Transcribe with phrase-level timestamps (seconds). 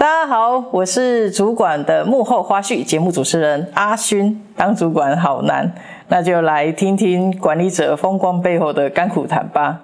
[0.00, 4.42] 大家好，我是主管的幕后花絮节目主持人阿勋。
[4.56, 5.70] 当主管好难，
[6.08, 9.78] 那就来听听管理者风光背后的甘苦谈吧。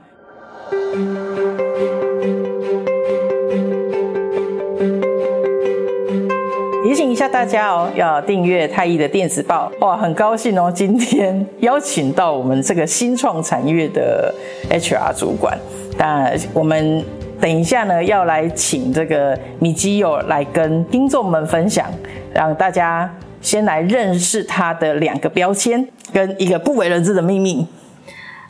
[6.83, 9.71] 提醒一下大家哦，要订阅太毅的电子报。
[9.81, 14.35] 哇，很高兴哦，今天邀请到我们这个新创产业的
[14.71, 15.59] HR 主管。
[15.99, 17.05] 那，我们。
[17.41, 21.87] 等一下呢，要来请这个米基友来跟听众们分享，
[22.33, 23.11] 让大家
[23.41, 27.67] 先来认识他的两个标签跟一个不为人知的秘密。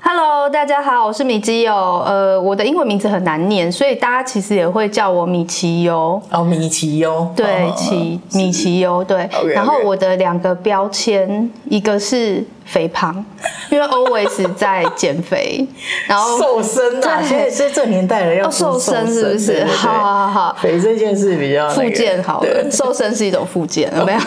[0.09, 1.74] Hello，大家好，我是米基友。
[2.06, 6.23] 呃，我的英文名字很难念，所以大家其实也会叫我米奇优。
[6.30, 9.29] 哦，米奇优，对，奇、哦、米奇优，对。
[9.32, 9.46] Okay.
[9.46, 13.12] 然后我的两个标签，一个是肥胖，
[13.69, 15.66] 因为 always 在减肥，
[16.07, 17.20] 然后瘦身啊。
[17.20, 19.65] 现在是这年代了，要瘦身是不是？
[19.65, 24.20] 好好好，肥这件事比较复健好了，瘦身是一种复健，有没有？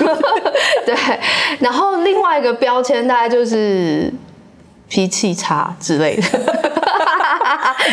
[0.86, 0.94] 对。
[1.60, 4.14] 然后另外一个标签，大概就是。
[4.90, 6.24] 脾气差之类的，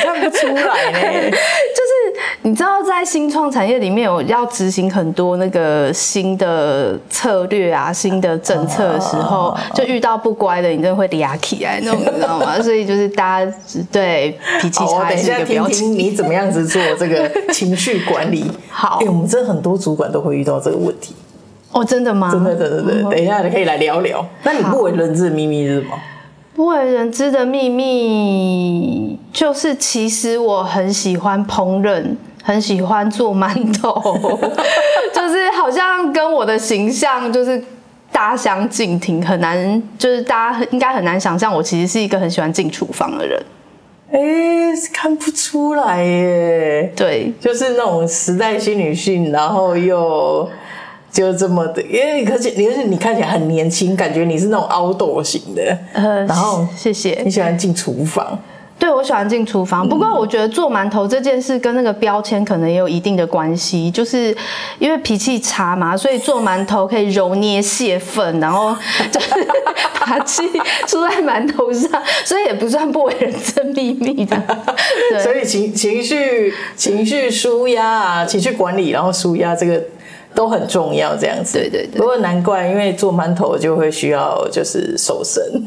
[0.03, 1.31] 看不出来呢。
[1.31, 12.61] 就是你知道，在新创产业里面我要执行很多那个新的策略啊、新的政策的时候，就遇到不乖的，你真的会嗲起来那种，你知道吗？
[12.63, 13.53] 所以就是大家
[13.93, 15.93] 对脾气差是一个标签。
[15.93, 18.51] 你怎么样子做这个情绪管理。
[18.71, 21.15] 好，我们真的很多主管都会遇到这个问题。
[21.73, 22.31] 哦，真的吗？
[22.33, 23.11] 真的，真的，真的。
[23.11, 24.27] 等一下可以来聊聊。
[24.45, 25.91] 那你不为人知的秘密是什么？
[26.57, 32.03] 不为人知的秘密就是，其实我很喜欢烹饪，
[32.43, 33.47] 很喜欢做馒
[33.79, 33.93] 头，
[35.13, 37.63] 就是好像跟我的形象就是
[38.11, 43.39] 大相径庭，很难，就是大家应该很难想象，我其实是一个很喜欢进厨房的人。
[44.11, 46.91] 哎、欸，看不出来耶。
[46.97, 50.49] 对，就是那种时代新女性，然后又。
[51.17, 57.23] 就这么的，因为而且你是你看起来很年轻，感觉你是那种 outdoor 型的，呃，然后谢谢。
[57.25, 58.39] 你喜欢进厨房？
[58.79, 59.89] 对，我喜欢进厨房。
[59.89, 64.37] 不过我觉得做馒头这件事跟那个标签可能也有一定的关系，就是
[64.79, 68.77] 因为脾气差嘛，所以做馒头可以揉捏泄愤，然后
[69.11, 69.29] 就 是
[69.99, 70.43] 把气
[70.87, 71.91] 出在馒头上，
[72.27, 74.37] 所以也不算不为人知秘密的。
[75.11, 79.83] 对，所以情情绪情绪舒压啊，情绪管理，然后舒压这个。
[80.37, 81.59] 都很重要，这样子。
[81.59, 81.99] 对对对。
[81.99, 85.43] 不过难怪，因为做馒头就会需要就是瘦身，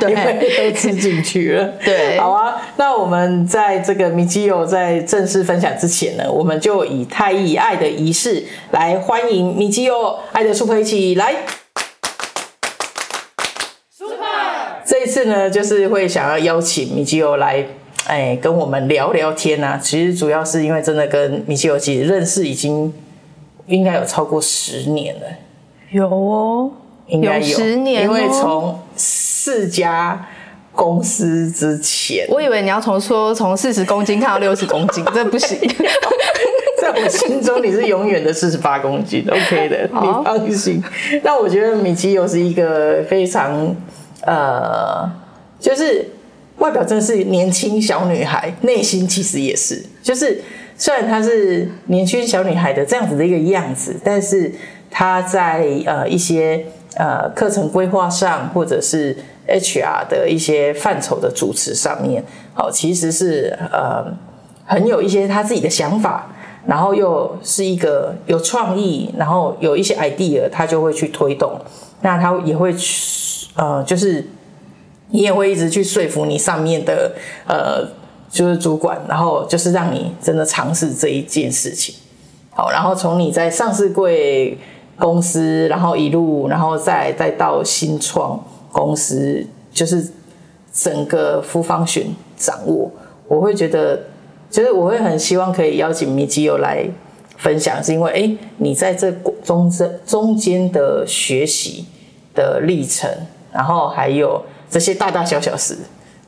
[0.00, 1.64] 对，因为都吃进去了。
[1.84, 2.60] 对，好啊。
[2.76, 11.36] 那我们在这个米基友在正式分享之前呢，我们就以太毅爱的仪式来欢迎米基友爱的 Super 一起来。
[13.96, 14.82] Super。
[14.84, 17.64] 这一次呢，就是会想要邀请米基友来，
[18.08, 19.78] 哎，跟我们聊聊天啊。
[19.80, 22.92] 其实主要是因为真的跟米基友其实认识已经。
[23.68, 25.26] 应该有超过十年了，
[25.90, 26.70] 有哦，
[27.06, 30.26] 应该有，有十年哦，因为从四家
[30.72, 35.58] 公司之前，我以为你要从说从四十公斤看到六十公斤， 这不行，
[36.80, 40.82] 在我心中你是永远的四十八公斤， OK 的，你放心。
[41.22, 43.76] 那我觉得米奇又是一个非常
[44.22, 45.06] 呃，
[45.60, 46.08] 就是
[46.56, 50.42] 外表真的是年轻小女孩，内心其实也是，就是。
[50.80, 54.50] 虽然她是年轻小女孩的这样子的一个样子，但是
[54.88, 59.16] 她在呃一些呃课程规划上，或者是
[59.48, 62.22] HR 的一些范畴的主持上面，
[62.54, 64.06] 好，其实是呃
[64.64, 66.30] 很有一些她自己的想法，
[66.64, 71.60] 然后又是一个有创意，然后有一些 idea，她就会去推动。
[72.02, 74.24] 那她也会去呃，就是
[75.10, 77.10] 你也会一直去说服你上面的
[77.48, 77.97] 呃。
[78.38, 81.92] 就是主管，然后就是让你真的尝试这一件事情，
[82.50, 84.56] 好，然后从你在上市柜
[84.96, 88.40] 公司，然后一路，然后再再到新创
[88.70, 90.08] 公司，就是
[90.72, 92.04] 整个 full function
[92.36, 92.88] 掌握，
[93.26, 94.04] 我会觉得，
[94.48, 96.88] 就是我会很希望可以邀请米基友来
[97.38, 99.10] 分享，是因为哎，你在这
[99.42, 101.86] 中这中间的学习
[102.36, 103.10] 的历程，
[103.52, 104.40] 然后还有
[104.70, 105.76] 这些大大小小事，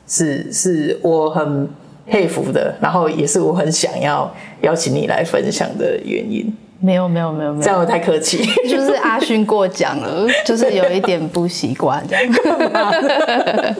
[0.05, 1.69] 是是我很。
[2.07, 6.53] 佩服的，然后也是我很想要邀请你来分享的原因。
[6.83, 8.43] 没有没有没有没有，这样我太客气。
[8.67, 12.33] 就是阿勋过奖了， 就是有一点不习惯这样。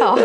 [0.00, 0.16] 好，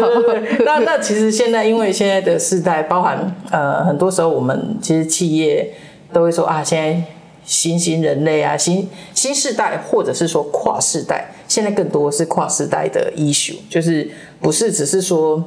[0.64, 5.74] 那那其实现在因为现在的世代，包含呃很多时候我们其实企业
[6.14, 7.04] 都会说啊，现在
[7.44, 14.10] 新兴人类啊，新新世代或者是说跨世代，现在更多是跨世代的 issue，就是
[14.40, 15.44] 不是只是说。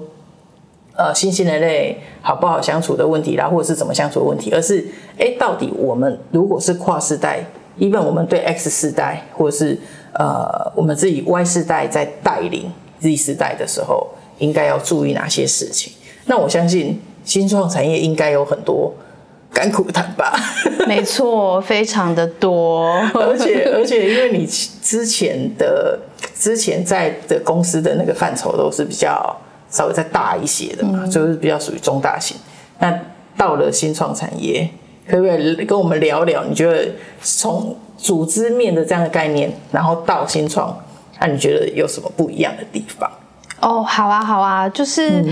[0.97, 4.85] 呃新兴人类好不好相处的问题啦，或者是怎么相处的问题，而是
[5.19, 7.45] 哎，到底我们如果是跨世代
[7.79, 9.79] ，even 我们对 X 世代，或者是
[10.13, 14.09] 呃我们自己 Y 世代在带领 Z 世代的时候，
[14.39, 15.93] 应该要注意哪些事情？
[16.27, 18.95] 那我相信新创产业应该有很多
[19.53, 20.33] 甘苦谈吧？
[20.87, 25.99] 没错，非常的多， 而且而且因为你之前的
[26.35, 29.37] 之前在的公司的那个范畴都是比较
[29.75, 32.37] 稍微再大一些的嘛，嗯、就是比较属于中大型。
[32.79, 32.97] 那
[33.37, 34.71] 到了新创产业，
[35.09, 36.45] 可不可以跟我们聊聊？
[36.45, 36.89] 你觉得
[37.21, 40.79] 从组织面的这样的概念，然后到新创，
[41.21, 43.11] 那你觉得有什么不一样的地方？
[43.65, 45.23] 哦，好啊，好啊，就是，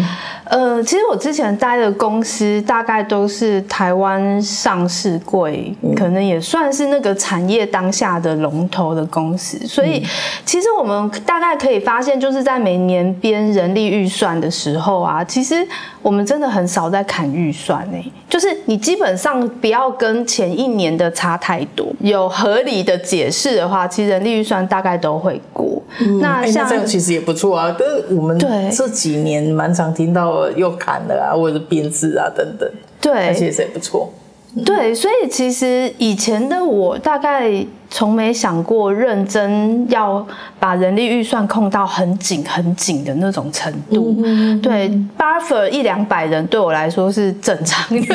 [0.44, 10.02] 嗯、呃，其实我之前待的公司大概都是台湾上市柜，嗯、可能也算是那个产业当下的龙头的公司，所以
[10.46, 15.66] 其实我们大概可以发现，就是在每年编人力预算的时候啊，其实
[16.00, 25.70] 我们真的很少在砍预算呢，就是你基本上不要跟前一年的差太多，有合理的解释的话，其实人力预算大概都会过。
[25.98, 32.70] 嗯、那像、这样其实也不错啊，但是我们这几年蛮常听到又砍了啊，或者是编制啊等等，
[33.00, 34.10] 对，而且也不错。
[34.66, 37.50] 对，所以其实以前的我大概
[37.88, 40.26] 从没想过认真要
[40.60, 44.14] 把人力预算控到很紧很紧的那种程度。
[44.22, 48.14] 嗯、对，buffer 一两百人对我来说是正常的。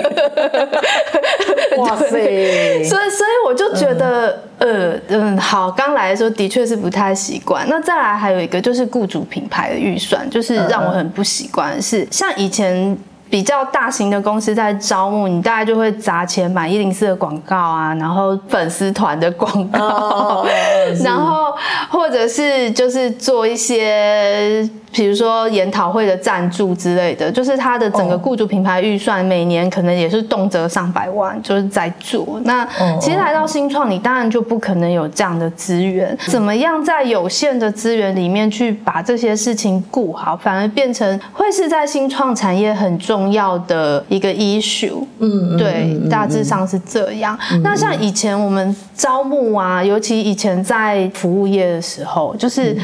[1.79, 2.07] 哇塞！
[2.09, 7.65] 所以，所以我就觉得，嗯、呃，嗯，好，刚来的时候的确是不太习惯。
[7.67, 12.95] 那再来还有一个就是雇主品牌的预算，就是让我很不习惯是，像以前。
[13.29, 20.47] 比较大型的公司在招募，你大概就会砸钱买一零四的广告啊，然后粉丝团的广告，哦、
[21.03, 21.53] 然后
[21.89, 24.67] 或者是就是做一些。
[24.91, 32.39] 比如说研讨会的赞助之类的，就是他的整个雇主品牌预算每年可能也是动辄上百万，就是在做。
[32.45, 32.65] 那
[32.99, 36.17] 其实来到新创，你当然就不可能有这样的资源。
[36.27, 45.03] 怎么样在有限的资源里面去把这些事情顾好，反而变成会是在新创产业很重要的一个 issue。
[45.19, 47.37] 嗯，对，大致上是这样。
[47.61, 52.75] 那像以前我们招募啊，尤其以前在服务业的时候，就是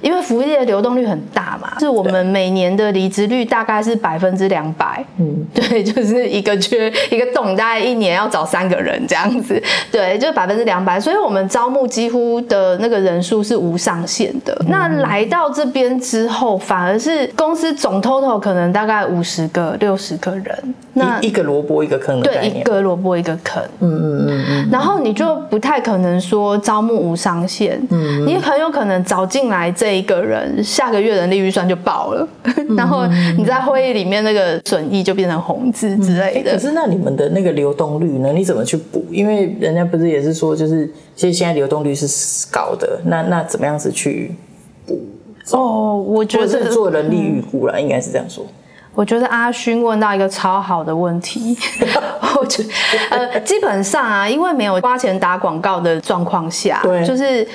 [0.00, 1.49] 因为服务业的流动率很大。
[1.78, 9.60] 是我们每年的离职率大概是百分之两百，嗯，对， 就是一个缺一个洞，大概一年要找三个人这样子，
[9.90, 14.56] 对，就是百分之两百，所以我们招募几乎的那个人数是无上限的。
[14.60, 32.28] 嗯、那来到这边之后，反而是公司总 total 可能大概五十个、六十个人，那一,个萝卜一个坑的，对，一个萝卜一个坑，嗯嗯嗯嗯，然后你就不太可能说招募无上限，嗯，你很有可能找进来这一个人，下个月人力预算就爆了，
[32.76, 33.06] 然后
[33.36, 36.52] 你在会议里面那个损益就变成红字之类的。
[36.52, 38.32] 可是那你们的那个流动率呢？
[38.32, 39.04] 你怎么去补？
[39.10, 42.06] 因为人家不是也是说，就是其实现在流动率是
[42.50, 44.34] 高的，那那怎么样子去
[44.86, 45.00] 补？
[45.52, 48.44] 哦，我觉得是做人力预估了，应该是这样说。
[48.94, 51.56] 我觉得阿勋问到一个超好的问题。
[52.40, 52.68] 我觉得
[53.10, 57.46] 呃，基本上啊，因为没有花钱打广告的状况下，对，就是。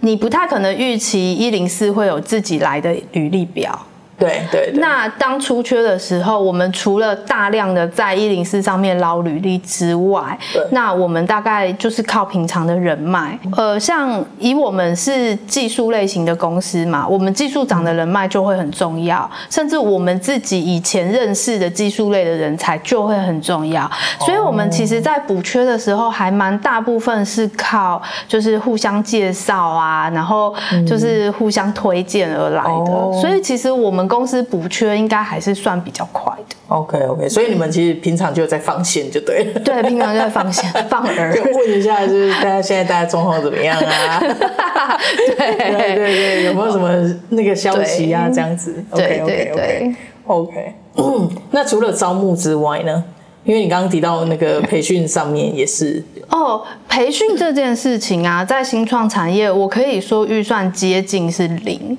[0.00, 3.86] 你不太可能预期一零四会有自己来的履历表。
[4.16, 13.36] 对对，那当出缺的时候，我们除了大量的在一零四上面捞履历之外，对那我们大概就是靠平常的人脉。
[13.56, 23.90] 呃，像以我们是技术类型的公司嘛，我们技术长的人脉就会很重要，甚至我们自己以前认识的技术类的人才就会很重要。
[24.20, 30.54] 所以，我们其实在补缺的时候，还蛮大部分是靠就是互相介绍啊，然后
[30.86, 33.20] 就是互相推荐而来的。
[33.20, 34.03] 所以，其实我们。
[34.08, 36.56] 公司补缺应该还是算比较快的。
[36.68, 39.60] OK OK，所以你们其实平常就在放线就对了。
[39.60, 41.14] 对，平常就在放线放饵。
[41.56, 44.18] 问一下，就是大家现在大家状况怎么样啊？
[45.36, 48.28] 对对对，有没有什么那个消息啊？
[48.32, 48.82] 这样子。
[48.90, 49.94] OK OK OK
[50.26, 50.74] OK。
[50.96, 53.04] 嗯，那除了招募之外呢？
[53.44, 56.02] 因为你刚刚提到那个培训上面也是。
[56.30, 61.98] 哦，培训这件事情啊，在新创产业，我可以说预算接近是零。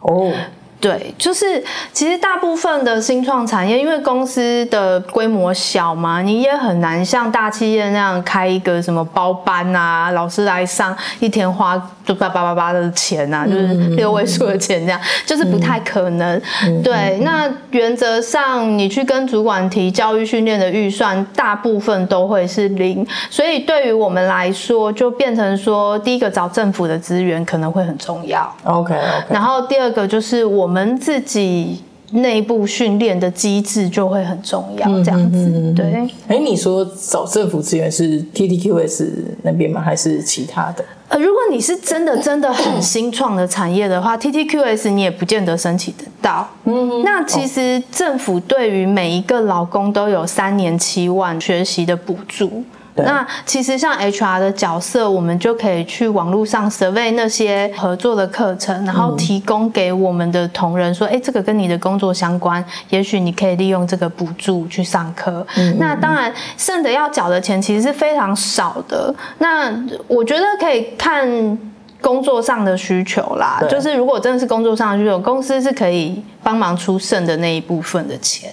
[0.00, 0.32] 哦。
[0.80, 11.76] 对，就是其实大部分的新创产业，因为公司的规模小嘛，你也很难像大企业那样开一个什么包班啊，老师来上一天花
[12.10, 16.42] 就八八八八的钱啊，就是六位数的钱这样，就是不太可能。
[16.82, 28.52] 对，那原则上你去跟主管提教育训练的预算，大部分都会是零，所以对于我们来说，就变成说，第一个找政府的资源可能会很重要。
[28.64, 30.40] OK OK，然后第二个就是。
[30.50, 35.38] 我们自己内部训练的机制就会很重要，这样子。
[35.38, 36.08] 嗯、对。
[36.28, 39.08] 哎，你说找政府资源是 TTQS
[39.42, 39.80] 那边吗？
[39.80, 40.84] 还是其他的？
[41.08, 46.48] 呃，如果你是真的真的很新创的产业的话，TTQS 你也不见得申请得到。
[46.64, 52.64] 嗯，那其实政府对于每一个劳工都有三年七万学习的补助。
[53.04, 65.46] 那其实像 HR 的角色，我们就可以去网络上 survey 那些合作的课程，然后提供给我们的同仁说，哎，这个跟你的工作相关，也许你可以利用这个补助去上课。
[65.78, 69.14] 那当然，剩的要缴的钱其实是非常少的。
[69.38, 69.72] 那
[70.06, 71.58] 我觉得可以看
[72.00, 78.50] 工作上的需求啦，就是如果真的是工作上的需求，公司是可以帮忙出剩的那一部分的钱。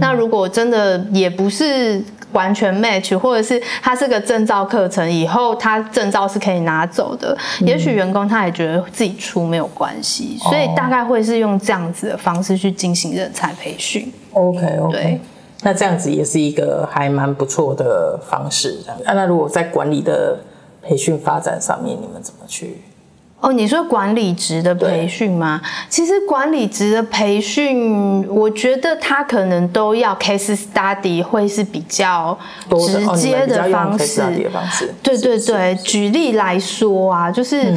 [0.00, 2.02] 那如果真的也不是。
[2.32, 7.36] 完全 match，或者是他是个证照课程，以后他证照是可以拿走的。
[7.60, 14.12] 嗯、也许员工他也觉得自己出没有关系，所以大概会是用这样子的方式去进行人才培训。
[14.32, 15.20] OK OK，对
[15.62, 18.78] 那这样子也是一个还蛮不错的方式。
[19.04, 20.38] 那如果在管理的
[20.82, 22.80] 培训发展上面，你们怎么去？
[23.40, 25.58] 哦，你说管理职的培训吗？
[25.88, 34.94] 其实管理职的培训，我觉得他可能都要 case study 会是比较直接的方式方式。
[35.02, 37.74] 对对对，举例来说啊，就是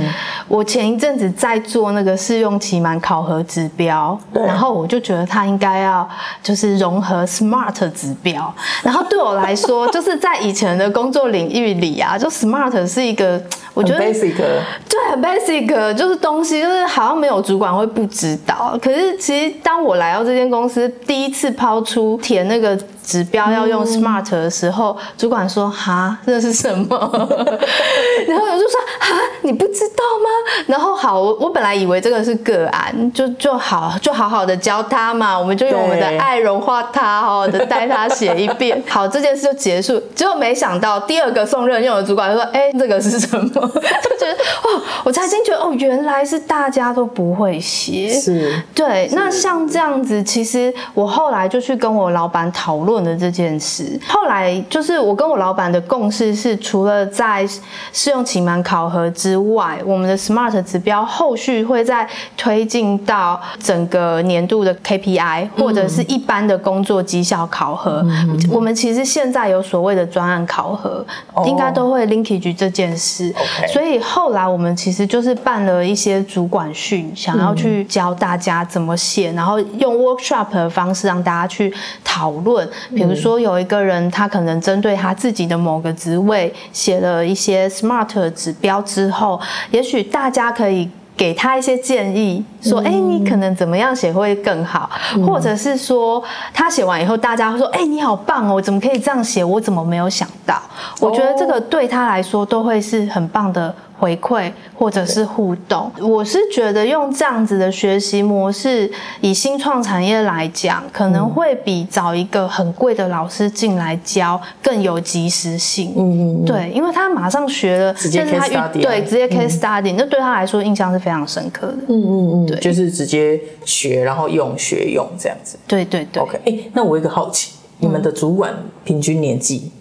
[0.49, 6.07] 我前一阵子在做那个试用期满考核指标，对然后我就觉得他应该要
[6.41, 8.53] 就是融合 SMART 指标。
[8.83, 13.41] 然后对我来说，就是在以前的工作领域里啊，就 SMART 是一个
[13.73, 15.52] 我觉得 basic，对，很 basic。
[15.53, 18.75] 这个就是东西，就是好像没有主管会不知道。
[18.81, 22.75] 可是其实当我来到这间公司，第一次抛出填那个。
[23.03, 26.87] 指标要用 SMART 的时候，嗯、主管说：“哈，这是什么？”
[28.25, 30.29] 然后我就说：“哈，你不知道吗？”
[30.65, 38.81] 然后好，我我本来以为这个是个案，就就好就好好的教他嘛，我们就用我们的爱融化他，好好的带他写一遍。
[38.89, 40.01] 好，这件事就结束。
[40.15, 44.33] 结果没想到第二个送任用的主管就说：“哎，这个是什么？” 就觉得
[44.63, 48.09] 哦，我才惊觉得哦，原来是大家都不会写。
[48.09, 49.07] 是，对。
[49.11, 53.03] 那像这样子，其实我后来就去跟我老板讨论。
[53.03, 57.45] 了这件事，后来就是我跟我老板的共识是，除了在
[57.91, 68.03] 试用期满考核之外，我们的 SMART 指标后续会再推进到整个年度的 KPI 或者是一般的工作绩效考核。
[68.05, 73.33] 嗯、我们其实现在有所谓的专案考核，哦、应该都会 linkage 这件事。
[73.71, 81.73] 所以后来我们其实就是办了一些主管训，想要去教大家怎么写，然后用 workshop 的方式让大家去
[82.03, 82.67] 讨论。
[82.95, 89.22] 比如说，有一个人，他可能针对他自己的某个职位写了一些 SMART 指标之后，
[89.71, 94.89] 也许大家可以给他一些建议，说：“哎，你可能怎么样写会更好？”
[95.25, 99.43] 或者是说，他写完以后，大家会说：“哎，你好棒哦，怎么可以这样写？
[99.43, 100.59] 我怎么没有想到？”
[100.99, 103.73] 我觉得这个对他来说都会是很棒的。
[104.03, 108.91] 回馈或者是互动，我是觉得用这样子的学习模式，
[109.21, 115.93] 以新创产业来讲，可能会比找一个很贵的老师进来教更有及时性。
[115.95, 121.77] 嗯嗯，对，因为他马上学了，直接 case study，对，直接 case study，那对他来说印象是非常深刻的。
[121.87, 125.57] 嗯嗯嗯，对，就是直接学，然后用学用这样子。
[125.65, 126.21] 对对对。
[126.21, 129.71] OK，哎，那我有一个好奇，你们的主管平均年纪，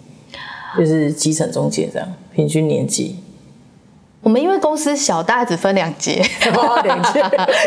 [0.77, 3.17] 就是基层中介这样，平均年纪。
[4.23, 6.23] 我们因为公司小，大概只分两阶，
[6.83, 7.21] 两阶，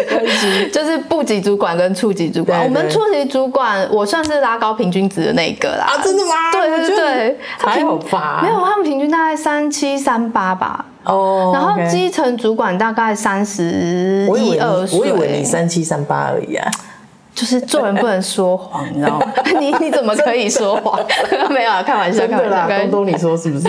[0.73, 2.65] 就是部级主管跟处级主管。
[2.65, 5.85] 我们处级主管，我算是拉高平均值的那一个啦。
[5.87, 6.33] 啊，真的吗？
[6.53, 8.41] 对对对，还好吧？
[8.43, 10.83] 没有，他们平均大概三七三八吧。
[11.05, 11.51] 哦。
[11.53, 14.99] 然后基层主管大概三十一二岁。
[14.99, 16.71] 我以为你三七三八而已啊。
[17.37, 19.33] 就是做人不能说谎，你知道吗？
[19.61, 20.99] 你你怎么可以说谎？
[21.53, 22.67] 没有啊，开玩笑，开玩笑。
[22.87, 23.69] 东东，你说是不是？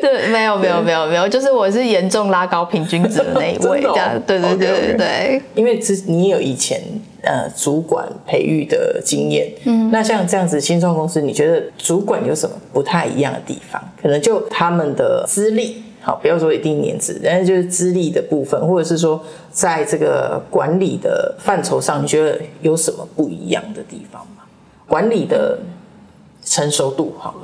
[0.00, 4.18] 对，没有，没有，没有，没有，就是我是严重拉高平均值的那一位，这样。
[4.26, 5.42] 对对对对对。
[5.54, 6.80] 因为之你有以前
[7.22, 13.78] 呃主管培育的经验，嗯，那像这样子新创公司，你觉得主管有什么不太一样的地方？
[14.00, 15.84] 可能就他们的资历。
[16.08, 24.42] 好，不要说一定年资，但是就是资历的部分，或者是说在这个管理的范畴上，你觉得有什么不一样的地方吗？
[24.86, 25.58] 管理的
[26.42, 27.38] 成熟度，好了。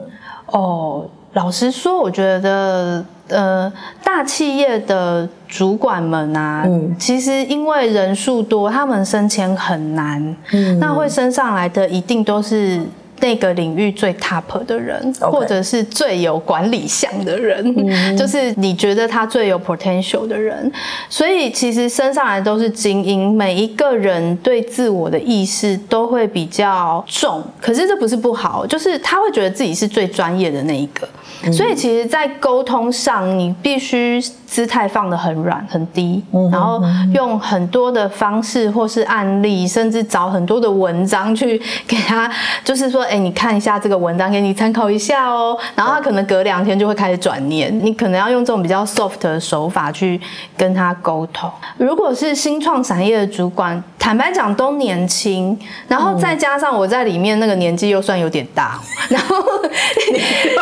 [0.00, 0.06] 嗯、
[0.46, 12.80] 哦，老实说，我觉得，呃，大企业的主管们啊，嗯，其实因为人数多，他们升迁很难，嗯，那会升上来的一定都是。
[13.20, 18.16] 那个领域最 top 的人.或者是最有管理相的人，mm-hmm.
[18.18, 20.70] 就是你觉得他最有 potential 的人。
[21.08, 27.42] 所以其实升上来都是精英，每一个人对自我的意识都会比较重。
[27.60, 31.08] 可是这不是不好，就是他会觉得自己是最专业的那一个。
[31.42, 31.52] Mm-hmm.
[31.52, 36.52] 所以其实，在沟通上，你必须姿态放得很软很低，mm-hmm.
[36.52, 36.80] 然后
[37.12, 42.30] 用很多的方式或是案例，甚至找很多的文章去给他，
[42.64, 43.00] 就是说。
[43.10, 45.58] 哎，你看一下这个文章，给你参考一下哦。
[45.74, 50.20] 然后他可能隔两天就会开始转念，你可能要用这种比较 soft 的手法去
[50.56, 51.50] 跟他沟通。
[51.76, 58.80] 如果是新创产业的主管，坦白讲都年轻，然后再加上我在里面那个年纪又算有点大，
[59.10, 59.36] 然后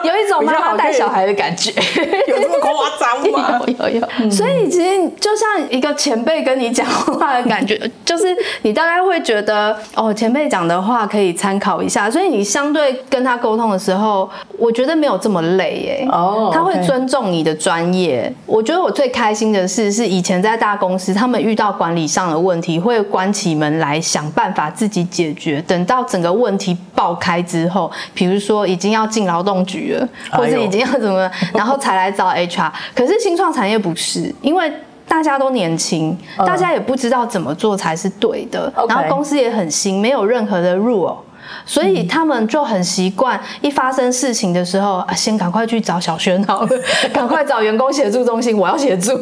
[0.05, 1.71] 有一种妈妈带小孩的感觉，
[2.27, 3.61] 有这么夸张吗？
[3.67, 4.31] 有有有。
[4.31, 12.39] 所以其实就像一个前辈跟你讲话的感觉， 就是你大概会觉得哦，前辈讲的话可以参考一下，所以你。
[12.39, 16.09] 你相对跟他沟通的时候，我觉得没有这么累耶。
[16.09, 18.33] 哦，他会尊重你的专业。
[18.47, 25.61] 我觉得我最开心的事是，以前在大公司，他们遇到管理上的问题，会关起门来想办法自己解决。
[25.63, 32.71] 等到整个问题爆开之后，比如说已经要进劳动局了，或者已经要怎么， 然后才来找 HR。
[32.95, 34.73] 可是新创产业不是，因为
[35.07, 36.17] 大家都年轻，
[36.47, 41.17] 大家也不知道怎么做才是对的，然后公司也很新，没有任何的 rule。
[41.65, 46.69] 所以他们就很习惯，一发生事情的时候，啊、先赶快去找小轩好了，
[47.13, 49.17] 赶快找员工协助中心，我要协助。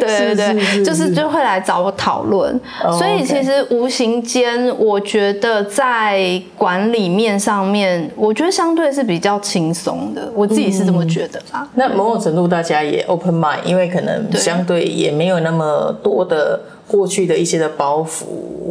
[0.00, 2.60] 对 对对，就是就会来找我讨论。
[2.84, 2.96] Oh.
[2.98, 10.30] 所以其实无形间，我觉得在管理面上面，我觉得相对是比较轻松的。
[10.34, 11.62] 我自己是这么觉得啊。
[11.62, 18.24] 嗯、那某种程度，大家也 open mind，因为可能相对也没有那么多的过去的一些的包袱，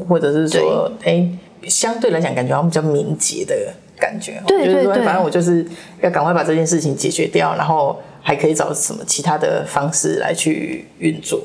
[0.07, 1.27] 或者是说，哎。
[1.67, 3.55] 相对来讲，感觉好像比较敏捷的
[3.99, 4.41] 感觉。
[4.47, 5.65] 对对对，就是说，反正我就是
[6.01, 11.41] 要赶快把这件事情解决掉，然后还可以找什么其他的方式来去运作。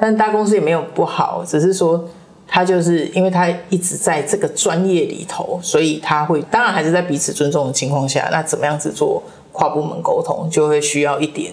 [0.00, 2.08] 但大公司也没有不好，只是说
[2.48, 9.22] 他就是因为他一直在这个专业里头，所以他会当然还是在彼此尊重的情况下，那怎么样子做
[9.52, 11.52] 跨部门沟通，就会需要一点。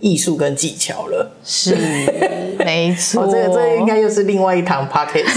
[0.00, 1.74] 艺术跟技巧了，是
[2.58, 3.22] 没错。
[3.24, 5.34] 哦，这个这应该又是另外一堂 podcast，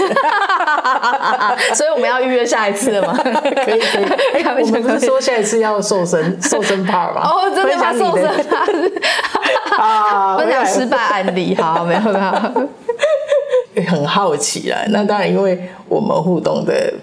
[1.76, 3.18] 所以我们要预约下一次了吗？
[3.24, 3.30] 可
[3.76, 4.04] 以可以。
[4.34, 7.22] 哎，我们不是说下一次要瘦身瘦身 part 吗？
[7.24, 7.94] 哦，真的吗？
[7.94, 8.92] 瘦身 part
[9.78, 12.70] 啊，分享失败案例，好，没有没有。
[13.88, 16.94] 很好奇啊，那当然，因为我们互动的。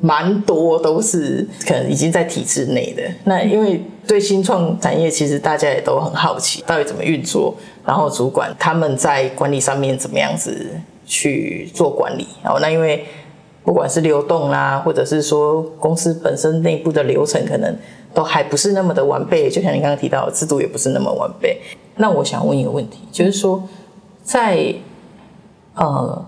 [0.00, 7.52] 蛮多都是可能已经在体制内的，那因为对新创产业，其实大家也都很好奇，到底怎么运作，
[7.84, 10.70] 然后主管他们在管理上面怎么样子
[11.04, 13.04] 去做管理，然后那因为
[13.64, 17.76] 不管是流动啦，或者是说公司本身内部的流程，可能
[18.14, 21.60] 都还不是那么的完备，就像你刚刚提到制度也不是那么完备。
[21.96, 23.68] 那我想问一个问题，就是说
[24.22, 24.72] 在
[25.74, 26.24] 呃，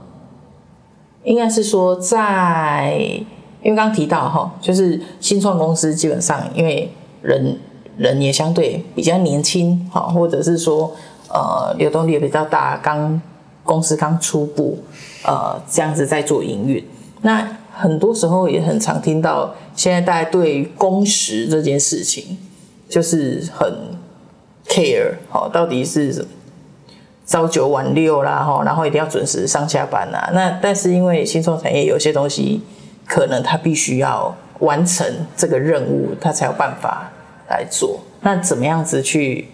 [1.22, 3.20] 应该是说在。
[3.64, 7.58] 因为刚提到哈，就是新创公司基本上因为人
[7.96, 10.94] 人也相对比较年轻哈，或者是说
[11.30, 13.18] 呃流动力也比较大，刚
[13.62, 14.78] 公司刚初步
[15.24, 16.84] 呃这样子在做营运，
[17.22, 22.36] 那很多时候也很常听到现在大家对工时这件事情
[22.86, 23.66] 就是很
[24.68, 26.26] care 哈，到底是
[27.24, 32.60] 朝九晚六啦哈，然后一定要准时上下班呐，那但是因为新创产业有些东西。
[33.06, 37.10] 可能他必须要完成这个任务，他才有办法
[37.48, 38.00] 来做。
[38.20, 39.48] 那怎么样子去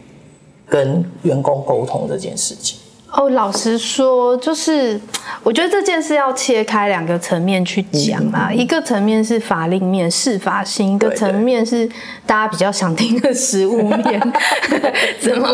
[0.67, 2.80] 跟员工沟通这件事情？
[3.13, 4.99] 哦，老实说，就是
[5.43, 8.51] 我觉得这件事要切开两个层面去讲啦。
[8.53, 11.89] 一个层面是法令面、适法性；一个层面是
[12.25, 14.33] 大家比较想听的实物面。
[15.21, 15.49] 怎么？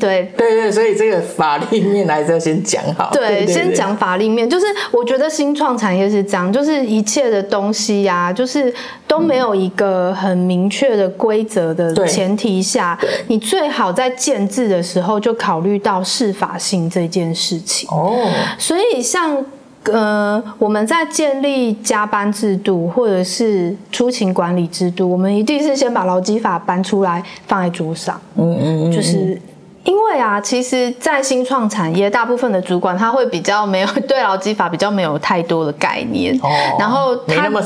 [0.00, 3.10] 对对对，所以这个法令面还是要先讲好。
[3.12, 8.72] 对，先讲法令面，就是我觉得新创产业是这样，就是一切的东西呀、啊，就是
[9.06, 16.87] 都没有一个很明确的规则的前提下，你最好在建制的时候就考虑到适法性。
[16.88, 17.88] 这件事情。
[17.90, 18.16] 哦，
[18.58, 19.44] 所以像
[19.84, 29.40] 呃，我们在建立加班制度或者是出勤管理制度，我们一定是先把劳基法搬出来放在桌上，嗯嗯，就是
[29.84, 37.62] 因为啊，其实，在新创产业，大部分的主管他会比较没有对劳基法比较没有太多的概念，哦、然后他没那么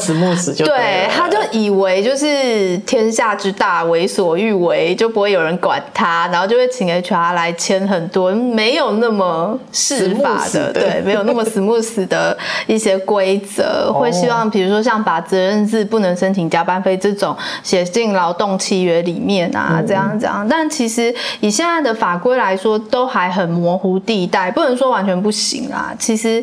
[0.55, 25.95] 就对，对，他就以为就是天下之大，为所欲为，就不会有人管他，然后就会请 HR 来签很多没有那么适法的，对，没有那么 smooth 的一些规则， 哦、会希望比如说像把责任制不能申请加班费这种写进劳动契约里面啊，嗯、这样这样，但其实以现在的法法规来说都还很模糊地带，不能说完全不行啦。
[25.97, 26.43] 其实，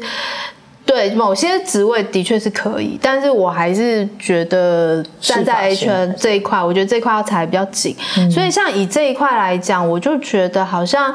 [0.85, 7.93] 对某些职位的确是可以，但是我还是觉得站在 HR 这一块，我觉得这块要踩比较紧。
[8.17, 11.13] 嗯、所以，像以这一块来讲，我就觉得好像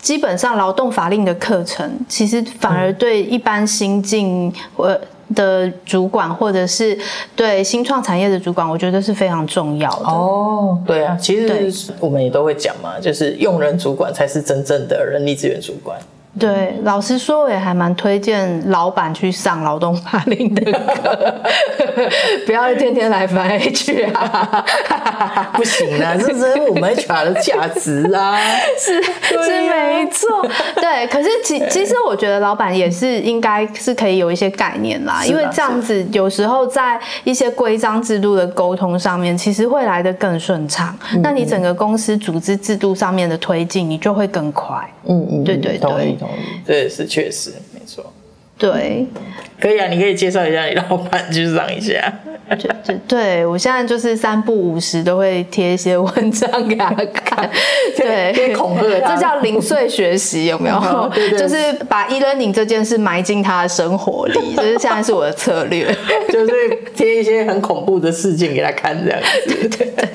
[0.00, 4.98] 基本上劳动法令的课程，其实反而对一般新进呃。
[5.34, 6.96] 的主管，或者是
[7.36, 10.04] 对新创产业的主管，我觉得是非常重要的。
[10.06, 15.98] 哦，对啊，其实我们也都会讲嘛，就是用人主管才是真正的人力资源主管。
[16.38, 21.34] 对，老实说，我也还蛮推荐老板去上劳动法令的课，
[22.46, 28.38] 不要天天来烦 HR 啊， 不行啊，这是我们 HR 的价值啊，
[28.78, 29.04] 是、啊、
[29.44, 30.28] 是没错，
[30.76, 31.06] 对。
[31.08, 40.96] 可是其 其实我觉得老板也是应该是可以有一些概念啦，因为这样子有时候在一些规章制度的沟通上面，其实会来得更顺畅。
[41.22, 44.76] 那你整个公司组织制度上面的推进，你就会更快。
[45.08, 45.78] 嗯嗯，对对对。
[45.78, 46.16] 同意，
[46.66, 48.12] 这也是确实没错。
[48.58, 49.06] 对，
[49.58, 52.12] 可以啊，你可以介绍一下你老板去上一下。
[52.58, 56.90] 就就对我现在就是三不五时都会贴一些文章给他
[57.24, 57.48] 看，
[57.96, 61.08] 对，恐吓他，这叫零碎学习，有没有？
[61.14, 65.86] 对对，就是把 e-learning 这件事埋进他的生活里，就是现在是我的策略，
[66.28, 66.52] 就是
[66.94, 70.08] 贴一些很恐怖的事情给他看，这样子，对对对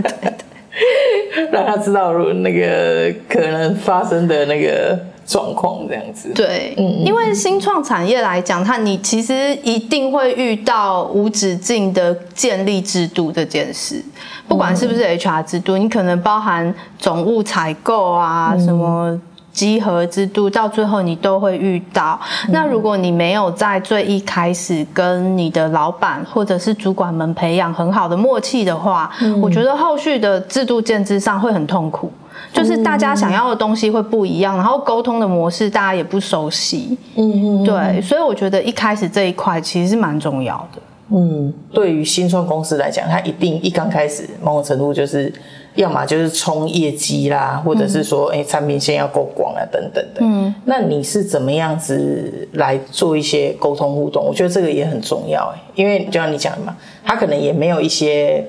[1.34, 4.99] 对，让他知道那个可能发生的那个。
[5.26, 14.04] 状况这样子，对，嗯，因为新创产业来讲，它你其实一定会遇到无止境的建立制度这件事，
[14.48, 19.20] 不管是不是 HR 制度，你可能包含总务采购啊，什么
[19.52, 22.20] 集合制度，到最后你都会遇到。
[22.50, 29.10] 那如果你没有在最一开始跟你的老板或者是主管们培养很好的默契的话，
[29.42, 32.12] 我觉得后续的制度建制上会很痛苦。
[32.54, 40.82] 就是大家想要的东西会不一样，然后沟通的模式大家也不熟悉，嗯嗯，对，所以我觉得一开始这一块其实是蛮重要的。
[41.10, 45.32] 嗯，对于新创公司来讲，它一定一刚开始某种程度就是，
[45.76, 50.21] 要么就是冲业绩啦，或者是说，哎、嗯，产品线要够广啊，等等的。
[50.21, 54.26] 嗯，那你是怎么样子来做一些沟通互动？
[54.26, 58.43] 我觉得这个也很重要，哎，因为就像你讲的嘛，他可能也没有一些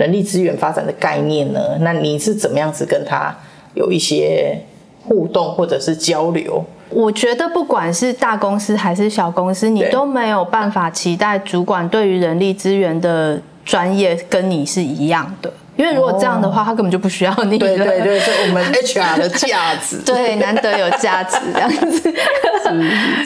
[0.00, 1.60] 人力资源发展的概念呢。
[1.80, 3.36] 那你是怎么样子跟他？
[3.74, 4.58] 有一些
[5.04, 15.52] 互动或者是交流，我觉得不管是大公司还是小公司，你都没有办法期待主管对于人力资源的专业跟你是一样的。
[15.80, 17.56] 因为如果这样的话，他根本就不需要你。
[17.56, 19.96] 对对对，是我们 HR 的价值。
[20.04, 22.14] 对，难得有价值这样子。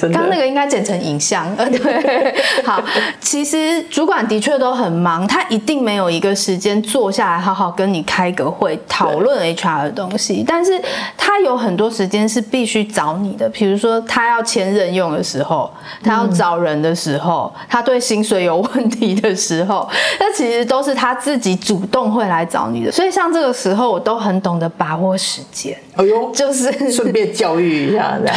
[0.00, 1.44] 刚刚那个应该剪成影像。
[1.58, 2.32] 对，
[2.64, 2.80] 好。
[3.20, 10.44] 其实主管的确都很忙，他一定没有一个时间坐下来好好跟你开个会讨论 HR 的东西。
[10.46, 10.80] 但是
[11.16, 15.68] 他有很多时间是必须找你的，比如说他要签任用的时候，
[16.04, 19.90] 他要找人的时候，他对薪水有问题的时候，
[20.20, 22.43] 那其实都是他自己主动会来。
[22.44, 25.76] 找你的，所以像这个时候，我都很懂得把握时间。
[25.96, 28.28] 哎呦，就是顺便教育一下，对、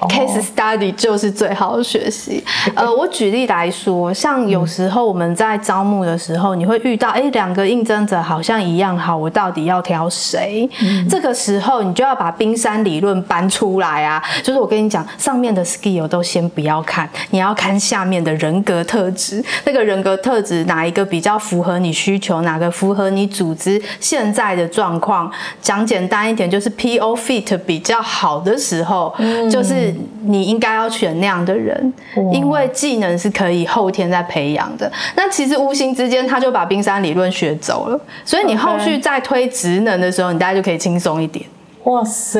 [0.00, 2.42] 哦、，case study 就是最好的学习。
[2.76, 10.68] 呃，我举例来说，像有时候我们在招募的时候，你会遇到，哎，两个应征者好像一样好，我到底要挑谁？
[10.80, 25.28] 嗯、这个时候你就要把冰山理论搬出来啊，就是我跟你讲，上面的 skill 都先不要看，你要看下面的人格特质，那个人格特质哪一个比较符合你需求，哪个符合你组织现在的状况？
[25.60, 26.92] 讲简单一点，就是 P。
[26.92, 29.94] PO fit 比较好的时候，嗯、就是
[30.26, 31.90] 你应该要选那样的人，
[32.30, 34.92] 因为技能是可以后天再培养的。
[35.16, 41.42] 那其实无形之间他就把冰山理论学走了，所以你后续再推职能的时候，你大家就可以轻松一点。
[41.84, 42.38] 哇塞，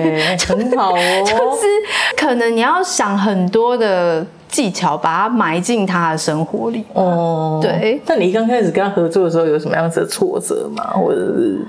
[0.46, 1.22] 很好哦！
[1.24, 1.66] 就是
[2.14, 6.84] 可能你要想很多的技巧，把它埋进他的生活里。
[6.92, 8.00] 哦，对。
[8.06, 10.84] 那你刚开始跟他合作的时候，有什么样子的挫折吗？
[10.94, 11.66] 或者是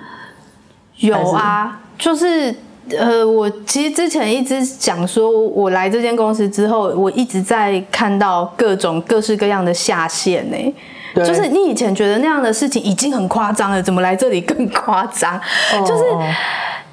[0.98, 1.80] 有啊？
[1.98, 2.54] 就是，
[2.98, 10.76] 呃，我其实之前一直讲说，我来这间公司之后，我一直在看到各种各式各样的下线呢。
[11.14, 15.38] 对就是你以前觉得那样的事情已经很夸张了，怎么来这里更夸张？
[15.38, 16.04] 哦、就是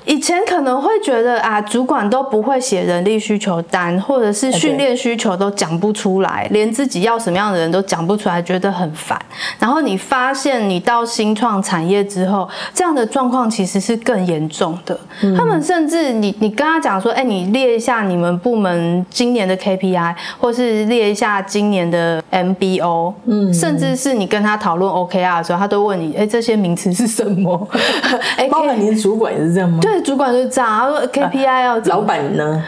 [0.08, 9.20] 以前可能会觉得啊，主管都不会写人力需求单，或者是训练需求都讲不出来连自己要什么样的人都讲不出来，觉得很烦。
[9.58, 14.98] 然后你发现你到新创产业之后，这样的状况其实是更严重的。
[15.22, 27.68] 嗯、他们甚至你你跟他讲说，哎，你列一下你们部门今年的 KPI，或是列一下今年的 MBO，嗯，甚至是你跟他讨论 OKR 的时候，他都问你，哎，这些名词是什么？
[28.38, 29.80] 哎，包括你的主管也是这样吗？
[29.82, 30.70] 对，主管就是这样。
[30.70, 32.64] 他说 KPI 要老板呢？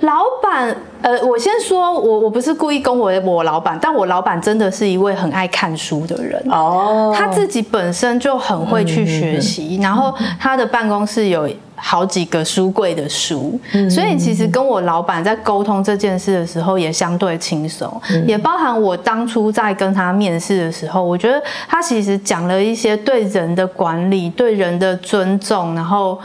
[0.00, 7.14] 老板，呃，我先说，我我不是故意恭维我老板，但我老板真的是一位很爱看书的人哦。
[7.16, 26.18] 他自己本身就很会去学习，嗯、然后他的办公室有好几个书柜的书，嗯、所以其实跟我老板在沟通这件事的时候也相对轻松，嗯、也包含我当初在跟他面试的时候，我觉得他其实讲了一些对人的管理、对人的尊重，然后。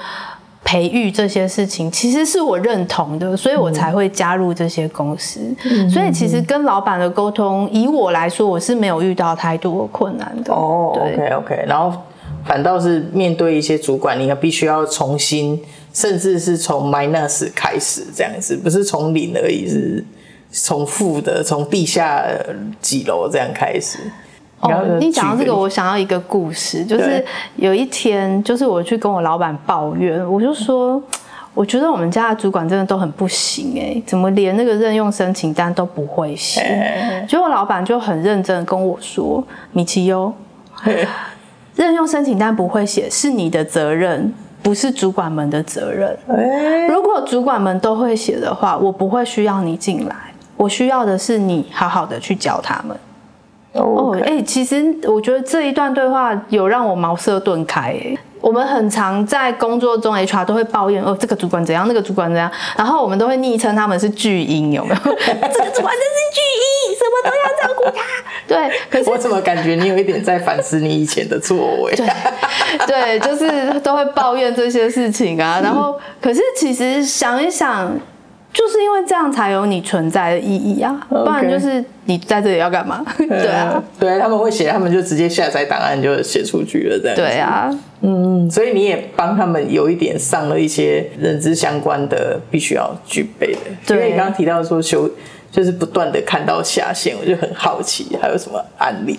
[0.61, 5.39] 培育这些事情其实是我认同的，所以我才会加入这些公司。
[5.63, 10.53] 嗯、所以其实跟老板的沟通，以我来说，我是没有遇到太多的困难的。
[10.53, 11.65] 哦对，OK OK。
[11.65, 11.99] 然后
[12.49, 15.61] 反倒是面对一些主管，你要必须要重新，
[15.93, 20.03] 甚至是从 minus 开始这样子，不是从零而已，是
[20.51, 22.25] 从负的，从地下
[22.81, 23.99] 几楼这样开始。
[24.61, 27.23] 哦，你讲到这个，我想到一个故事，就是
[27.55, 30.99] 有一天，就是我去跟我老板抱怨，我就说，
[31.53, 37.23] 我觉得我们家的主管真的都很不行哎，怎么连那个任用申请单都不会写？
[37.29, 40.33] 结果老板就很认真跟我说，米奇优，
[41.79, 46.17] 任用申请单不会写是你的责任，不是主管们的责任。
[46.89, 50.15] 如果主管们都会写的话，我不会需要你进来，
[50.57, 52.97] 我需要的是你好好的去教他们。
[53.71, 57.91] 哦，哎其实我觉得这一段对话有让我茅塞顿开。
[57.93, 64.95] 哎，我们很常在工作中，HR 都会抱怨哦，这个主管怎样，那个主管怎样，然后我们都会昵称他们是巨婴，有没有？
[65.03, 68.03] 这个主管真是巨婴，什么都要照顾他。
[68.47, 71.95] 对，可是我怎么感觉你有一点在反思你以前的作为？
[71.95, 72.07] 对，
[72.87, 75.59] 对，就是都会抱怨这些事情啊。
[75.61, 77.91] 然后，可是其实想一想。
[78.51, 83.05] 就是因为这样才有你存在的意义啊.不然就是你在这里要干嘛？
[83.17, 87.15] 对啊，对，他们会写，他们就直接下载档案就写出去了，这样。
[87.15, 87.69] 对啊，
[88.01, 93.59] 嗯，所以你也帮他们有一点上了一些认知相关的必须要具备的。
[93.85, 95.09] 对，因为你刚刚提到说修，
[95.51, 99.17] 就是不断的看到下线，我就很好奇还有什么案例。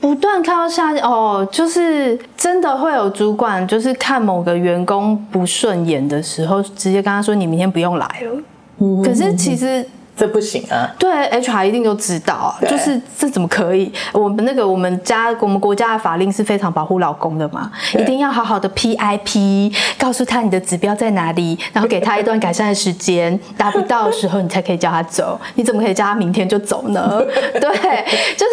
[0.00, 8.42] 不断看到下哦，就是真的会有主管，就是看某个员工不顺眼的时候，直接跟他说：“你明天不用来了。”
[8.80, 9.86] 嗯，可是其实。
[10.20, 10.86] 这不行啊！
[10.98, 13.90] 对，HR 一定都知道啊，就是这怎么可以？
[14.12, 25.40] 我们那个我们家我们国家的法令是非常保护老公的嘛，一定要好好的 PIP，告诉他你的指标在哪里，然后给他一段改善的时间，达不到的时候你才可以叫他走。
[25.54, 27.22] 你怎么可以叫他明天就走呢？
[27.58, 28.52] 对，就是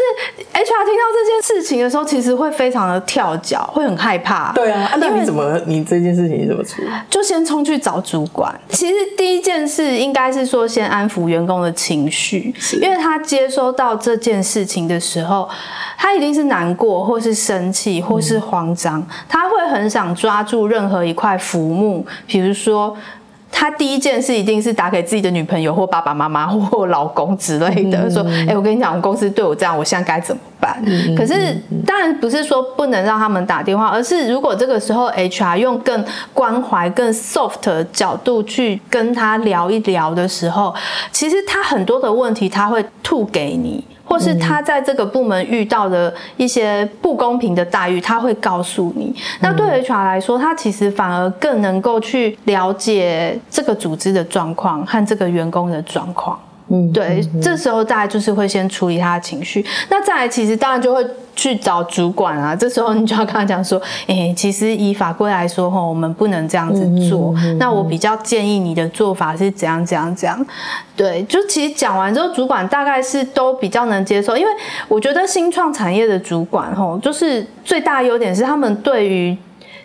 [0.53, 4.53] HR 听到这件事情的时候，其实会非常的跳脚，会很害怕。
[4.53, 6.87] 对啊，那你怎么你这件事情你怎么处理？
[7.09, 8.57] 就先冲去找主管。
[8.69, 15.49] 其实第一件事应该是说先安抚员工的情绪，因为他接收到这件事情的时候，
[15.97, 22.95] 他一定是难过，或是生气，或是慌张，他会很想抓住任何一块浮木，比如说。
[23.51, 31.55] 他第一件事一定是打给自己的女朋友或爸爸妈妈或老公之类的，嗯、说：“哎、欸，我跟你讲，我公司对我这样，我现在该怎么办？”嗯、可是
[31.85, 40.75] 当然不是说不能让他们打电话，而是如果这个时候 HR 用更关怀、更 soft 的角度去跟他聊一聊的时候，
[41.11, 43.83] 其实他很多的问题他会吐给你。
[44.07, 49.13] 或是他在这个部门遇到的一些不公平的待遇，他会告诉你。
[49.41, 56.39] 那对 HR 来说，他其实反而更能够去了解这个组织的状况和这个员工的状况。
[56.69, 59.65] 嗯，对，这时候大概就是会先处理他的情绪。
[59.89, 61.05] 那再来，其实当然就会
[61.37, 62.53] 去找主管啊。
[62.53, 67.33] 这时候你就要跟他讲说，哎、欸，其实以法规来说，吼，我们不能这样子做。
[67.57, 70.45] 那我比较建议你的做法是怎样怎样怎样。
[70.97, 74.51] 对，就其实讲完之后，主管大概是都比较能接受，因为
[74.89, 79.37] 我觉得新创产业的主管，吼，就是最大优点是他们对于。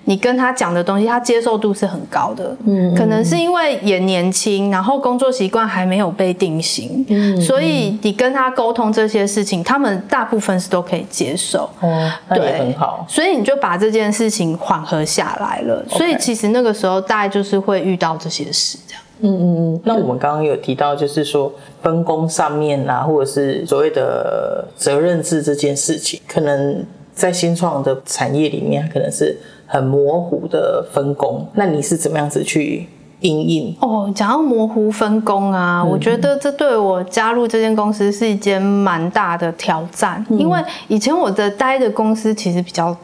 [0.05, 2.57] 你跟他讲的东西，他接受度是很高的。
[2.67, 11.71] 嗯，可能是因为也年轻，然后工作习惯还没有被定型，嗯，所以你跟他沟通这些事情，他们大部分是都可以接受。
[11.81, 13.07] 哦，那也很好。
[13.09, 15.85] 所以你就把这件事情缓和下来了。
[15.89, 19.03] 所以其实那个时候大概就是会遇到这些事，这样。
[19.21, 19.81] 嗯嗯嗯。
[19.85, 26.85] 那我们刚刚有提到，就是说分工上面啊，或者是所谓的责任制这件事情，可能
[27.15, 29.39] 在新创的产业里面，可能是。
[29.73, 32.87] 很模糊的分工，那你是怎么样子去
[33.21, 33.75] 应应？
[33.81, 42.95] 哦，讲到模糊分工啊，嗯、我觉得这对我加入这间公司是一件蛮大的挑战，嗯、因为以前我的待的公司其实比较。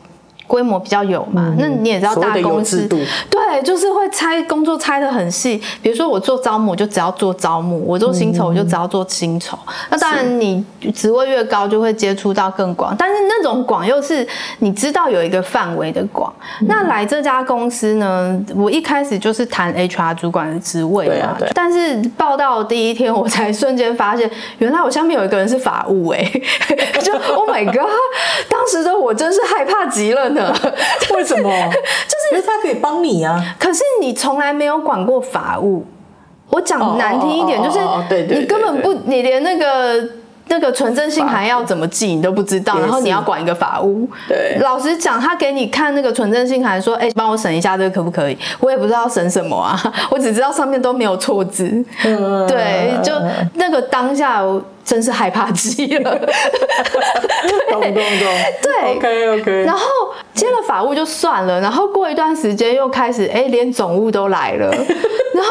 [0.48, 5.60] 规模比较有嘛，嗯、那你也知道大公司对，就是会拆工作拆的很细。
[5.82, 9.58] 比如说我做招募，就只要做招募；我做薪酬，我就只要做薪酬。
[9.66, 12.96] 嗯、那当然，你职位越高，就会接触到更广。
[12.98, 14.26] 但是那种广又是
[14.60, 16.32] 你知道有一个范围的广。
[16.62, 21.36] 嗯、那来这家公司呢，我一开始就是谈 HR 主管的职位嘛。
[21.54, 27.90] 但是报道第一天，我才瞬间发现，原来我下面有一个人是法务哎、欸， 就 Oh my God！
[28.48, 30.37] 当时的我真是害怕极了。
[31.14, 31.50] 为什么？
[31.70, 33.56] 就是因为他可以帮你啊。
[33.58, 35.84] 可是你从来没有管过法务。
[36.50, 37.78] 我讲难听一点，就是
[38.40, 40.02] 你根本不，你连那个
[40.48, 44.08] 那个纯正信函要怎么寄你都不知道，然后你要管一个法务。
[44.26, 49.80] 对，老实讲，他给你看那个纯正信函，说：“哎，帮我审一下这个可不可以？”我也不知道审什么啊，
[50.10, 51.84] 我只知道上面都没有错字。
[52.02, 53.12] 对，就
[53.54, 54.42] 那个当下。
[54.84, 56.10] 真是害怕极了，
[57.70, 58.02] 懂懂懂，
[58.62, 59.62] 对，OK OK。
[59.62, 59.84] 然后
[60.32, 64.70] 接了法务就算了，然后过一段时间又开始，哎，连总务都来了。
[65.34, 65.50] 然后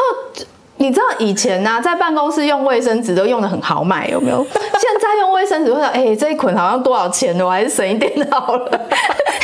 [0.78, 4.44] 你知道以前呢、啊，在办公室用卫生纸都用的很豪迈，有没有？
[4.52, 7.44] 现 在用卫生纸会说，哎，这一捆好像多少钱呢？
[7.44, 8.70] 我还是省一点好了。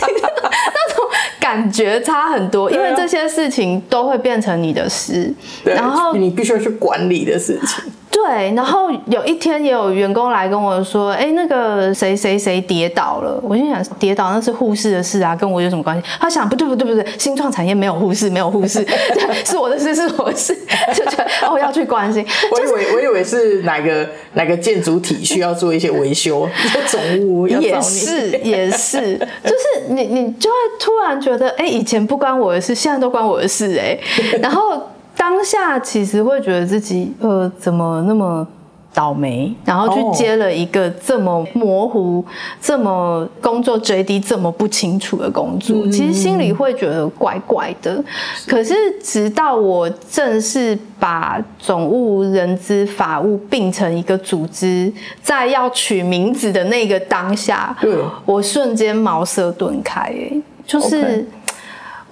[0.06, 1.04] 那种
[1.40, 5.32] 感觉差很多，因为这些事情都会变成你的事，
[5.64, 7.84] 然后你必须要去管理的事情。
[8.14, 20.56] 对，然后有一天也有员工来跟我说：“哎，那个谁谁谁跌倒了。”我心想：“跌倒那是护士的事啊，跟我有什么关系？”他想：“不对不对不对，新创产业没有护士，没有护士， 对，是我的事，是我的事。”
[20.94, 22.24] 就觉得哦，要去关心。
[22.52, 26.48] 我以为我以为是哪个哪个建筑体需要做一些维修，
[26.86, 27.48] 总务。
[27.48, 33.98] 也是也是，就是你你就会突然觉得，哎，以前不关我的事，现在都关我的事，哎，
[34.40, 34.80] 然后。
[35.16, 38.46] 当下其实会觉得自己呃怎么那么
[38.92, 42.24] 倒霉，然后去接了一个这么模糊、oh.
[42.60, 47.96] 这么工作 JD 这么不清楚的工作，嗯、其实心里会觉得怪怪的。
[48.36, 61.02] 是可是直到我正式把总务、人资、法务并成一个组织，在要取名字的那个当下，对我瞬间茅塞顿开，哎，就是。
[61.02, 61.24] Okay.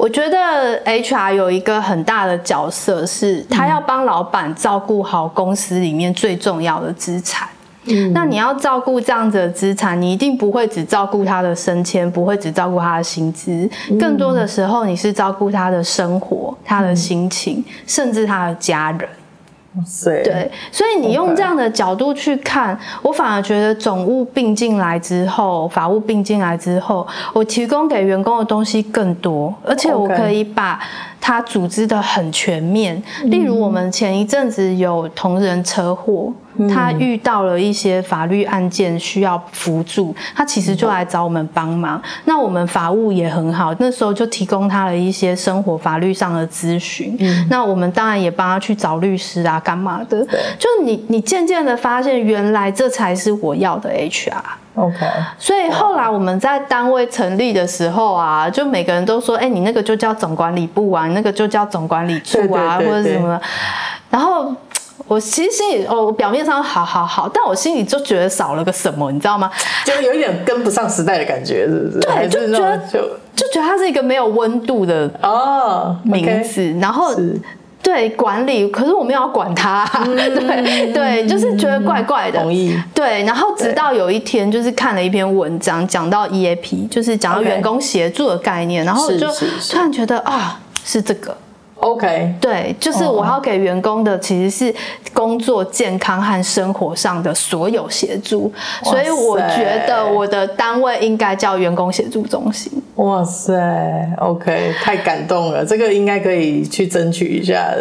[0.03, 7.49] 我觉得 HR 有一个很大的角色，是他要帮老板照顾好公司里面最重要的资产。
[7.85, 19.09] 嗯，那你要照顾这样子的资产，你一定不会只照顾他的升迁，不会只照顾他的薪资，更多的时候你是照顾他的生活、他的心情，甚至他的家人。
[20.23, 30.79] 对，所以你用这样的角度去看，我反而觉得总务并进来之后，法务并进来之后，我提供给员工的东西更多，而且我可以把
[31.23, 33.03] 它组织的很全面。
[33.25, 36.31] 例如，我们前一阵子有同仁车祸。
[36.69, 42.01] 他遇到了一些法律案件需要辅助，他其实就来找我们帮忙。
[42.27, 47.17] 那我们法务也很好，那时候就提供他了一些生活法律上的咨询。
[47.49, 50.23] 那我们当然也帮他去找律师啊，干嘛的？
[50.59, 54.35] 就你，你渐渐的发现，原来这才是我要的 HR。
[54.75, 54.97] OK。
[55.39, 63.41] 所以后来我们在单位成立的时候啊，就每个人都说：“哎，你那个就叫总管理部啊，你那个就叫总管理处啊，或者什么。”
[64.11, 64.55] 然后。
[65.09, 69.51] 我其实心里哦，我表面上好好好，但我心里就觉得少了个什么，你知道吗？
[69.85, 72.01] 就有一点跟不上时代的感觉，是不是？
[72.01, 73.01] 对，就觉得就
[73.35, 77.37] 就觉得它是一个没有温度的哦名字，然后是
[77.83, 82.38] 对管理，可是我没有要管他，嗯、 对对，就是觉得怪怪的。
[82.38, 82.81] 同意。
[82.95, 91.37] 对，然后直到有一天，就是看了一篇文章，讲到 EAP，就是讲到员工协助的概念然后就突然觉得啊，是这个。
[91.83, 94.73] OK，对，就是我要给员工的其实是
[95.12, 98.53] 工作健康和生活上的所有协助，
[98.85, 102.73] 所以我觉得我的单位应该叫员工协助中心。
[102.95, 103.53] 哇塞
[104.18, 107.75] ，OK，太感动了，这个应该可以去争取一下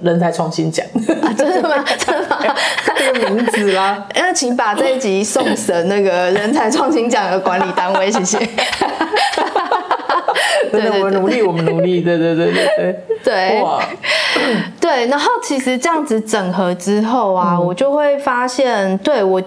[0.00, 0.86] 人才创新奖。
[1.20, 1.84] 啊，真的吗？
[1.98, 2.56] 真的吗？
[2.96, 8.38] 这个名字啦， 那请把这一集送审那个人才创新奖的管理单位，谢谢。
[10.72, 13.04] 真的，我们努力，我们努力，对对对对对。
[13.24, 13.82] 对， 哇。
[14.80, 19.40] 对，然后其实这样子整合之后啊，嗯、我就会发现，对，我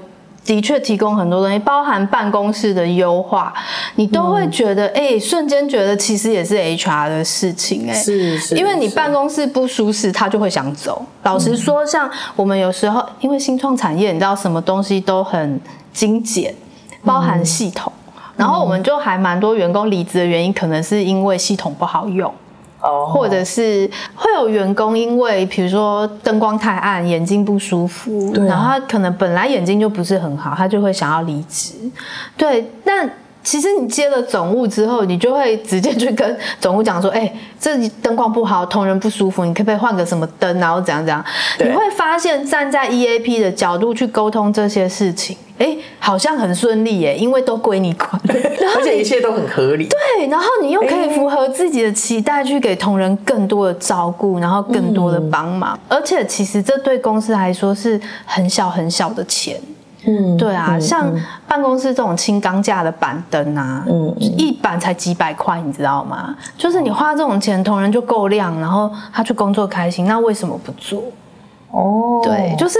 [0.45, 3.51] 的确提供很多东西，包含办公室的优化，
[3.95, 11.03] 你都会觉得，哎、嗯，瞬间觉得其实也是 HR 的事情，哎，是是，因为你办公室不舒适，他就会想走。
[11.23, 15.59] 老实说，像我们有时候，因为新创产业，你知道什么东西都很
[15.91, 16.53] 精简，
[17.03, 17.91] 包含系统。
[18.37, 22.33] 然后我们就还蛮多员工离职的原因，可能是因为系统不好用。
[22.81, 31.73] 哦，或者是会有员工因为比如说灯光太暗，眼睛不舒服，啊，然后他可能本来眼睛就不是很好，他就会想要离职。
[32.37, 33.09] 对，但
[33.45, 40.59] 其实你接了总务之后，你就会直接去跟总务讲说：“哎、欸，这灯光不好，同仁不舒服，你可不可以换个什么灯？
[40.59, 41.23] 然后怎样怎样？”
[41.63, 45.37] 你会发现站在 EAP 的角度去沟通这些事情。
[45.57, 48.09] 哎、欸，好像很顺利耶，因为都归你管，
[48.75, 49.87] 而且一切都很合理。
[49.87, 55.79] 对，然后你又可以符合自己的期待，去给同仁更多的照顾，然后更多的帮忙。
[55.87, 59.57] 嗯、而且其实这对公司来说是很小很小的钱。
[60.07, 61.13] 嗯，对啊，嗯、像
[61.47, 66.35] 办公室这种轻钢架的板灯啊，嗯，一板才几百块，你知道吗？
[66.57, 71.03] 就是你花这种钱，同仁就够亮，然后他去工作开心，那为什么不做？
[71.71, 72.79] 哦，对，就是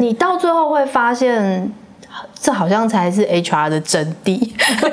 [0.00, 1.70] 你到最后会发现。
[2.40, 4.38] 这好像才是 HR 的真谛，
[4.78, 4.90] 对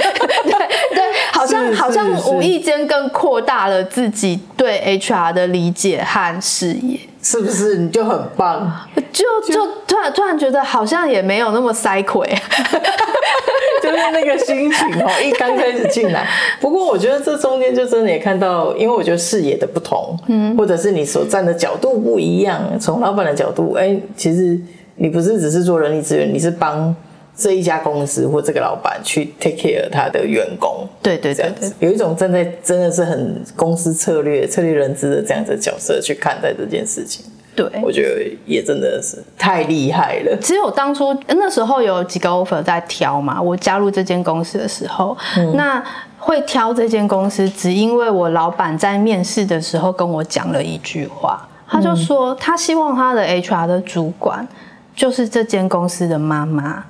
[0.48, 7.78] 对，好像好像无意间更扩大了自己对 HR 的理解和视野，是不是？
[7.78, 8.72] 你就很棒，
[9.12, 12.28] 就就突然突然觉得好像也没有那么塞亏，
[13.82, 16.28] 就是那个心情哦， 一刚开始进来。
[16.60, 22.60] 不过我觉得这中间就真的也看到，因为我觉得视野的不同，嗯，或者是你所站的角度不一样。
[22.80, 24.60] 从老板的角度，哎，其实
[24.96, 26.96] 你不是只是做人力资源，你是帮。
[27.42, 37.26] 这一家公司或这个老板去 take care 他的员工，对对对，对，有一种站在真的是很公司策略、策略人资的这样的角色去看待这件事情。
[37.56, 40.38] 对，我觉得也真的是太厉害了。
[40.40, 45.84] 其实我当初那时候有几个 offer 在挑嘛，我加入这间公司的时候，嗯、那
[46.20, 54.48] 会挑这间公司，只因为我老板在面试的时候跟我讲了一句话，他就说他希望他的 HR 的主管
[54.96, 56.86] 就是这间公司的妈妈。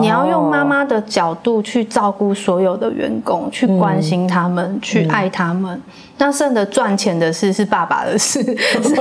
[0.00, 5.80] 你要用妈妈的角度去照顾所有的员工，去关心他们，嗯、去爱他们。
[6.16, 8.40] 那剩的赚钱的事是爸爸的事，
[8.82, 8.94] 是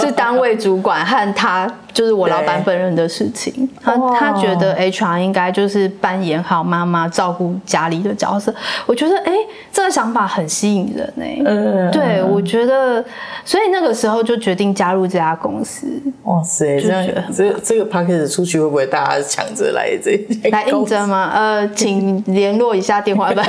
[0.00, 3.68] 是单位主管和他，就是我老板本人的事情。
[3.82, 8.54] 他他觉得 HR 应该就是扮演好妈妈，照顾家里的角色。
[8.84, 11.42] 我觉得哎、欸，这个想法很吸引人哎、欸。
[11.46, 13.02] 嗯，对，我觉得，
[13.44, 15.86] 所以那个时候就决定加入这家公司。
[16.24, 21.30] 哇塞，这样这这个 package 出去会不会大家抢着来这来应征吗？
[21.34, 23.42] 呃，请联络一下电话吧。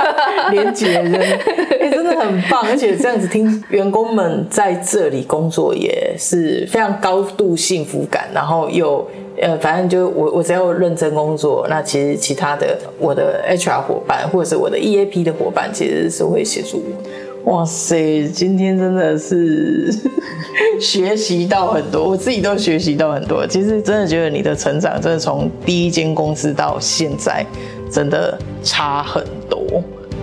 [0.52, 2.65] 连结人，哎、欸，真的很棒。
[2.68, 9.06] 而且这样子听员工们在这里工作也是非常高度幸福感，然后又
[9.40, 17.52] 呃，反正就我我只要认真工作，那其实其他的我的 HR 伙伴或者是我的 EAP 的伙伴，其实是会协助我。
[17.52, 19.92] 哇塞，今天真的是
[20.80, 23.46] 学习到很多，我自己都学习到很多。
[23.46, 27.46] 其实真的觉得你的成长，真的从第一间公司到现在，
[27.90, 29.60] 真的差很多。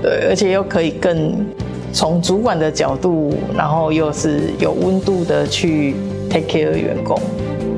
[0.02, 1.46] 对，而且又可以更。
[1.94, 5.94] 从主管的角度，然后又是有温度的去
[6.28, 7.18] take care 员工，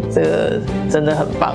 [0.10, 0.60] 这个
[0.90, 1.54] 真的很棒。